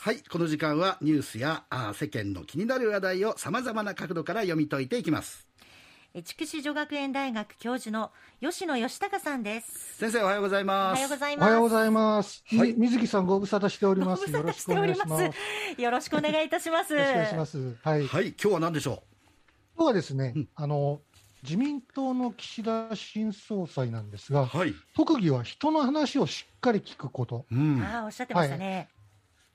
[0.00, 5.48] はい、この時間はニュースやあ世間の気になる話題をさまざまな角度から読み解いていきます。
[6.14, 9.96] 筑紫女学園大学教授の吉野義孝さんです。
[9.98, 10.98] 先生おはようございおます。
[10.98, 11.48] はようございおます。
[11.48, 12.44] はようございます。
[12.46, 14.30] はいみ水木さんご無沙汰しております。
[14.30, 15.82] ご無沙汰しておりますよろしくお願いします。
[15.82, 16.92] よろしくお願いいたします。
[16.94, 17.76] よろしくお願いします。
[17.82, 18.00] はい。
[18.02, 19.02] 今はい、今日は何でしょ
[19.78, 21.00] 日はですね、あの
[21.42, 24.46] 自民党の岸田新総裁なんですが、う。
[24.46, 24.74] はい。
[24.94, 27.46] 特技は人の話をしっかり聞くこと。
[27.50, 27.82] うん。
[27.82, 28.90] ああ、おっしゃってましたね。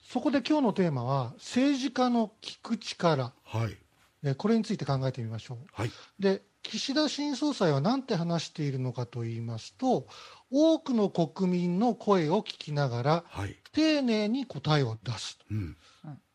[0.03, 3.33] そこで今日のテーマは政治家の聞く力。
[3.43, 3.77] はい。
[4.23, 5.57] えーこれについて考えてみましょう。
[5.73, 5.91] はい。
[6.19, 10.07] で岸田新総裁は何て話しているのかと言いますと
[10.49, 13.57] 多くの国民の声を聞きながらはい。
[13.73, 15.77] 丁寧に答えを出すうん。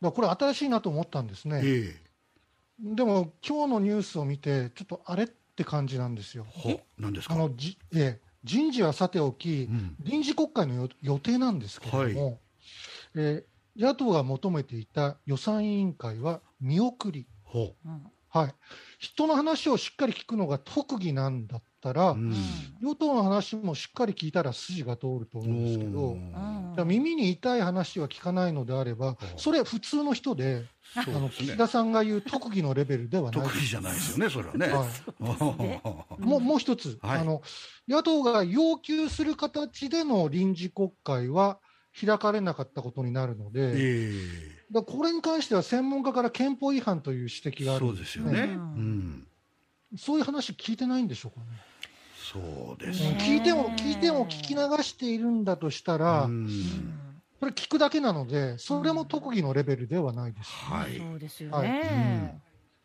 [0.03, 2.09] だこれ新しいなと思ったんですねええ
[2.95, 7.35] でも今日のニュースを見てちょっとあれって感じなんですよほ、何ですか？
[7.35, 12.39] あのじ、えー人事はさておき、うん臨時国会のよ予定なんですけれども、
[13.17, 13.45] えー
[13.79, 17.27] 野党が求めていた予算委員会は見送り。
[17.45, 17.89] ほう。
[17.89, 18.55] んはい、
[18.99, 22.15] 人の話をしっかり聞くのが特技なんだったら、う。
[22.17, 22.35] うん。
[22.83, 33.43] 与党の話もしっかり聞いたら筋が通ると思うんですけど、耳に痛い話は聞かないのであれば、それ普通の人で、あの岸田さんが言う特技のレベルではない。
[33.43, 34.69] 特技じゃないですよね、それはね。
[34.69, 34.87] は
[36.19, 36.23] い。
[36.23, 37.21] もうもう一つ、はい。
[37.21, 37.41] あの、
[37.89, 41.59] 野党が要求する形での臨時国会は
[42.07, 44.11] 開かれなかったことになるので、え
[44.71, 48.25] だからこれに関しては専門家から憲法違反という指摘があるえそうんでですすね。
[48.41, 48.53] よね。
[48.55, 49.27] ううんん。
[49.97, 51.47] そういう話聞いてないんでしょうかね。
[52.33, 53.19] そうですねね。
[53.21, 56.49] 聞いても聞いても聞き流しているんだとしたら、うん
[57.41, 60.51] これ聞くだけなので、それも特技のレベルではないです。
[60.51, 60.99] はい。
[60.99, 62.41] そうですよはね。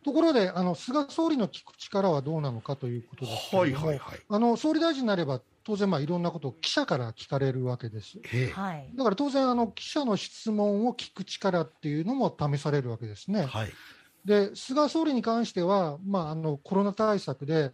[0.05, 4.19] ところで、あの菅総理の聞く力はどうなのかということですはいはいはい。
[4.29, 8.19] あの総理大臣になれば、当然、まあ、いろんなことを記者から聞かれるわけです。
[8.33, 8.89] ええはい。
[8.95, 13.45] だから当然、あの記者の質問を聞く力っていうのも試されるわけですね。
[13.45, 13.71] はい。
[14.25, 17.71] で、菅総理に関しては、まあ、あのコロナ対策で、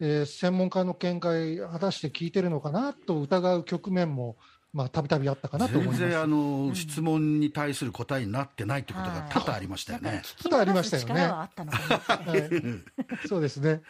[0.00, 4.36] えー専門家の見解、果たして聞いてるのかなと疑う局面も、
[4.72, 6.00] まあ、たびたびあったかなと思います。
[6.00, 10.22] 全然あの、質問に対する答えになってないってことが多々ありましたよね。
[10.24, 11.78] 聞き流す力はあったのか
[12.26, 12.32] な。
[12.32, 12.50] はい
[13.28, 13.82] そうですね。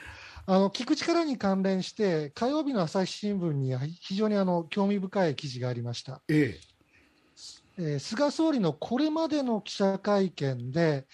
[0.46, 6.20] あの聞く力に関連して、火曜日の朝日新聞に非常にあの興味深い記事がありました。
[6.28, 11.06] ええー菅総理のこれまでの記者会見で、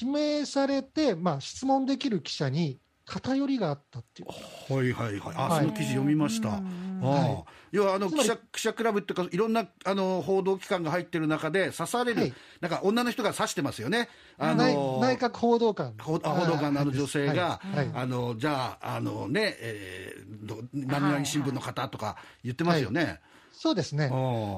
[0.00, 4.28] 指名されて、まあ、質問できる記者に偏りがあったっていう。
[4.70, 5.34] えはいはいはい。
[5.36, 6.54] あ、はいその記事読みました。
[6.54, 14.08] あうんあはい要はあの記者記者クラブっていうかいろんなあの報道機関が入ってる中で刺される、はいなんか女の人が刺してますよね。
[14.38, 15.92] あ内の内閣報道官。
[15.98, 23.20] 報道官のあの女性が、はいはいあのじゃああのね、えー、ど何々新聞の方とか言ってますよね。
[23.56, 24.08] そうですね。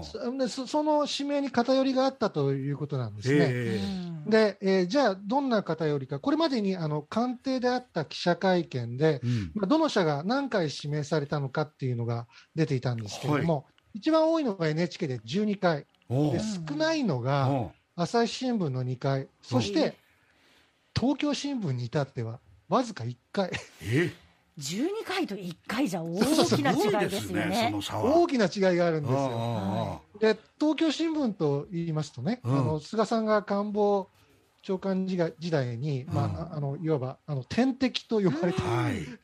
[0.02, 3.36] そでそその指名に偏りがあったということなんですね。
[3.50, 3.80] え。
[4.26, 9.52] えで、えーじゃあ、どんな偏りか、これまでにあの官邸であった記者会見で、うん。
[9.54, 19.96] まあ、どの社が何回指名されたのかっていうのが出ていたんですけれども、一番多いのが NHK で12回、で少ないのが朝日新聞の2回、そして
[20.98, 23.50] 東京新聞に至っては、わずか1回、
[23.82, 24.10] え？
[24.58, 27.74] 12回と1回じゃ大きな違いですすよでね。
[27.92, 29.30] 大きな違いがあるんですよ。
[29.32, 32.58] あで東京新聞と言いますとね、うん。
[32.58, 34.08] あの菅さんが官房
[34.62, 36.36] 長官時代時代に、まうん。
[36.36, 38.62] あ、あのいわばあの天敵と呼ばれた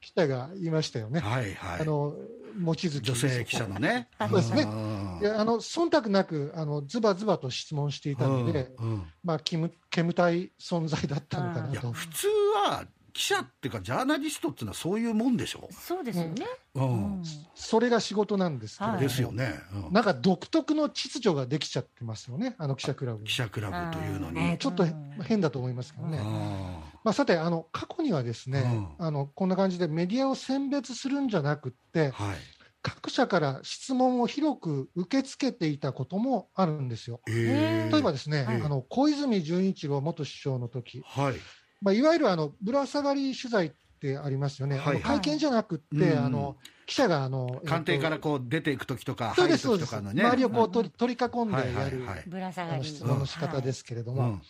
[0.02, 1.20] 記者がいましたよね。
[1.20, 1.80] はいはい。
[1.80, 2.14] あの
[2.58, 4.08] 望月女性記者のね。
[4.18, 4.64] そうですね。
[4.64, 5.18] ん。
[5.22, 9.02] いやあの忖度なくあのズバズバと質問していたので、うんうん。
[9.24, 11.86] まあ、煙煙たい存在だったのかいなと。
[11.86, 15.68] や普通は記者っていうかジャーナリストっていうのはそういうもんでしょ？
[15.70, 16.46] そうですよね。
[16.74, 17.22] うんうん
[17.54, 19.54] それが仕事なんですけれども、はいですよね。
[19.86, 24.58] うんなんか独特の秩序ができちゃってますよね、あの記者クラブに記者クラブというのうにん。
[24.58, 24.86] ちょっと
[25.22, 26.18] 変だと思いますけどね。
[26.20, 28.64] あまあ、さてあの、過去にはですね、
[28.98, 32.36] うあのこんな感じでメディアを選別するんじゃなくって、ーはい。
[32.84, 37.20] 各社から質問を広く受け付けていたこともあるんですよ。
[37.28, 41.34] えー例えばですね、はいあの小泉純一郎元首相の時、はい。
[41.82, 43.70] まあいわゆるあのぶら下がり取材っ
[44.00, 50.22] てありますよね、はい会見じゃなくって、うんあの記者があの官邸からえっこう出ていく時とかとそうですそうです、時とかのね。
[50.24, 52.24] 周りをこうう取り取り囲んではいはやるいはい。
[52.26, 52.74] ぶら下がり。
[52.74, 54.42] あの質問の仕方ですけれども、うん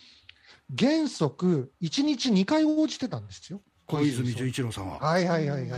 [0.77, 4.99] 原則、1日2回応じてたんですよ、小泉純一郎さんは。
[4.99, 5.77] はいはいはいは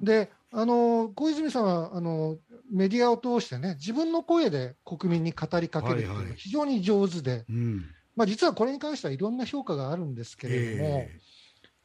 [0.00, 0.04] い。
[0.04, 2.36] で、あの小泉さんはあの
[2.70, 7.84] メディアを通してね、自分の声で国民に語りかけるっていうのはいはいが非常に上手で、うん。
[8.20, 11.20] まあ、実はこれに関してはいろんな評価があるんですけれども、え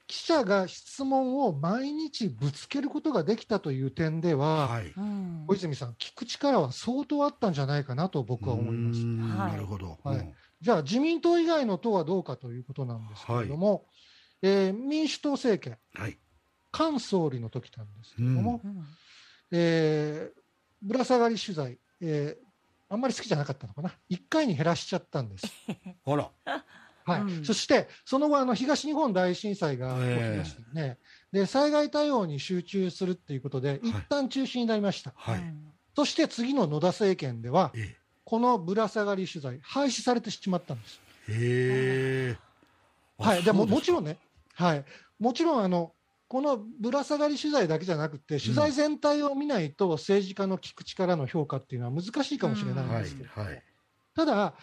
[0.05, 4.93] 記者が質問を毎日ぶつけることができたという点では、はい。
[4.97, 5.45] うん。
[5.47, 8.99] 小泉さん、聞く力は相当あったんじゃないかなと僕は思います。
[9.05, 10.17] なるほど、はい。
[10.17, 10.33] うん。
[10.59, 13.85] じゃあ、自民党以外の党はどうかということなんですけれども、
[14.41, 16.19] えー民主党政権、はい。
[16.75, 18.83] 菅総理の時なんですけれども、うん。
[19.53, 20.41] えー
[20.81, 22.44] ぶら下がり取材、えー
[22.89, 25.47] あんまり好きじゃなかったのかな、1回に減らしちゃったんです。
[26.05, 26.31] あら。
[27.05, 27.21] はい。
[27.21, 27.45] うん。
[27.45, 30.97] そして、その後、あの東日本大震災が起きましたよね、
[31.31, 33.89] で、災害対応に集中するっていうことで、い。
[33.89, 35.71] 一旦中止になりました、はい、うん。
[35.95, 40.99] そして次の野田政権では、えこのぶら下がり取材、廃止されてしまったんです。
[41.29, 41.35] えへ
[42.31, 42.37] え。
[43.17, 44.17] はい、でももちろんんね、
[44.55, 44.85] はい、
[45.19, 45.93] もちろんあの
[46.27, 53.63] このぶら下がり取材だけじゃなくて、取材全体を見ないと、政治家の聞く力の評価っていうのは難しいかもしれないんはいですけど、はい、
[54.15, 54.55] ただ、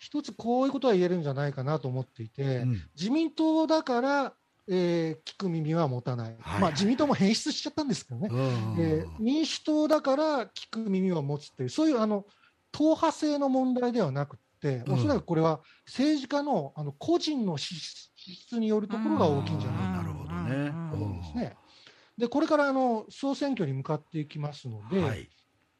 [0.00, 2.82] 一つこういうことは言えるんじゃないかなと思っていて、うん。
[2.96, 4.32] 自民党だから、
[4.66, 6.60] えー聞く耳は持たない、はい。
[6.60, 12.24] まあ、自民党も変質しちゃったんですけどね、うんえー民主党だから聞く耳を持つっていう、そういうあの
[12.72, 14.94] 党派性の問題ではなくて、うん。
[14.94, 19.89] おそらくこれは政治家のあの個人の資質によるところが大きいんじゃないか
[20.50, 20.56] ね。
[20.56, 21.56] うんと思うんですね。
[22.18, 25.28] でこれからあの総選挙に向かっていきますので、はい。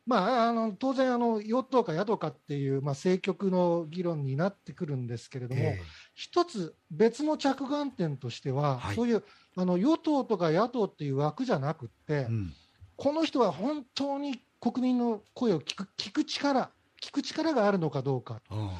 [0.07, 5.81] まあ、あの当然あの、与党か野党かっていう、まあ、政局の議論になってくるんですけれども、え
[6.15, 8.97] 一つ別の着眼点としては、はい。
[8.97, 9.23] そういう
[9.57, 12.53] あの与党とか野党っていう枠じゃなくって、えうん。
[12.97, 16.71] この人は本当に国民の声を聞く聞く力、
[17.03, 18.73] 聞く力があるのかどうか、あ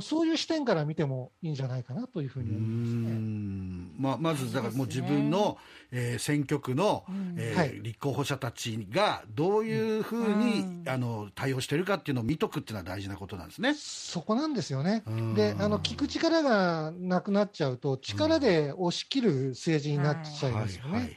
[0.00, 3.12] そういう視点から見てもいいんじゃないかなというふうに思いますね。
[3.12, 3.94] ん。
[3.98, 5.58] まあ、まずだからもう自分の、
[5.92, 7.36] えー選挙区の、うん。
[7.38, 7.80] えーはい。
[7.82, 10.84] 立候補者たちがどういうふうに、うん。
[10.88, 13.74] あの対応してるかっていうのを見とくっていうのは大事なことなんですね。
[13.74, 15.04] そこなんですよね。
[15.06, 15.34] うん。
[15.34, 20.90] で、あの聞く力がなくなっちゃうと、力で押し切る政治になっちゃいますよね。
[20.90, 21.00] はい。
[21.00, 21.04] はい。
[21.04, 21.14] はい。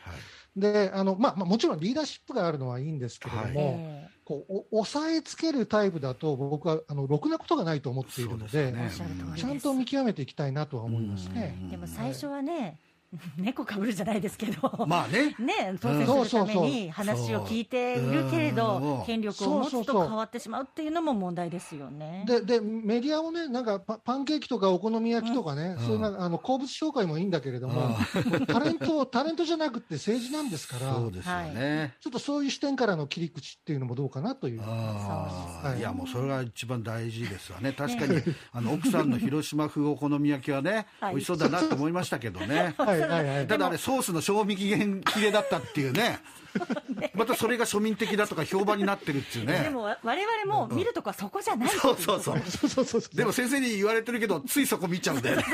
[0.56, 8.91] であのまあまあ、もちろんリーダーシップがあるのはいいんですけれども、えこうお押さえつけるタイプだと、僕はあのろくなことがないと思っているので、ね。
[9.35, 11.57] ちゃんと見極めていきたいなとは思いますね。
[11.67, 12.79] えでも最初はね、
[13.38, 22.23] 猫かぶるじゃないですけど、まあね、 ね、当選するために話を聞いているけれど、権力を持つと変わってしまうっていうのも問題ですよね。
[22.27, 25.85] ででメディアもね、なんかパパンケーキとかお好み焼きとかね、うん。
[25.85, 27.97] そういうあの好物紹介もいいんだけれども、
[28.47, 31.95] タレントタレントじゃなくて政治なんですから、そうですよね。
[32.01, 34.62] ちょっとそういう視点からの切り口っていうのもどうかなという。
[34.62, 35.79] はい。
[35.79, 37.73] いやもうそれが一番大事ですわね。
[37.73, 38.21] 確かに、
[38.51, 41.12] あの奥さんの広島風お好み焼きはね、はい。
[41.13, 42.75] 美味しそうだなと思いましたけどね。
[42.77, 43.48] はいはいはい。
[43.48, 46.19] ただあれソースの賞味期限切れだったっていうね。
[47.13, 49.60] またそれが庶民的だとか評判になってるっていうね。
[49.63, 52.40] でもわ我々も見るとこはそこじゃないっていそうそうそう。
[52.40, 53.16] そうそうそうそう。
[53.16, 55.46] でも先生に言われてるけど、ついそこ見ちゃうんだよね。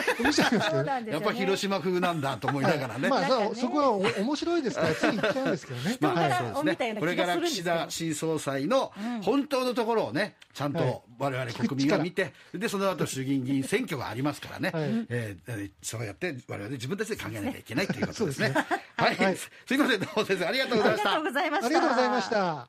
[1.09, 3.09] やっぱ広島風なんだと思いながらね。
[3.09, 5.93] まあ、なんかねそそこはお面白いですから、つい言っちゃうんですけどね。
[5.99, 18.49] 人柄はいを見たようなこれから岸田新総裁の本当のところをね、ちゃんはいと我々国民が見て、 でその後衆議院議員選挙がありますからね、はいえーえーそうやって我々自分たちで考えなきゃいけないということですね。
[18.49, 18.53] す
[19.01, 21.23] はい、はいすいません、どうも先生ありがとうございましたありがとう。
[21.25, 21.65] ございました。
[21.65, 22.67] ありがとうございました。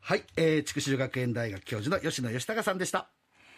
[0.00, 3.08] はい、えー、筑紫女学園大学教授の吉野義孝さんでした。